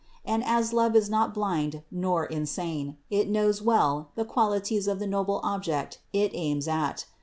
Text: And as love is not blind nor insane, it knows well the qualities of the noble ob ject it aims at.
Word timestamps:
And 0.25 0.43
as 0.43 0.73
love 0.73 0.95
is 0.95 1.11
not 1.11 1.31
blind 1.31 1.83
nor 1.91 2.25
insane, 2.25 2.97
it 3.11 3.29
knows 3.29 3.61
well 3.61 4.09
the 4.15 4.25
qualities 4.25 4.87
of 4.87 4.97
the 4.97 5.05
noble 5.05 5.39
ob 5.43 5.61
ject 5.61 5.99
it 6.11 6.31
aims 6.33 6.67
at. 6.67 7.05